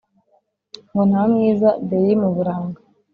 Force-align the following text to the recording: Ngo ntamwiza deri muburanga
Ngo 0.89 1.01
ntamwiza 1.09 1.69
deri 1.89 2.13
muburanga 2.21 2.79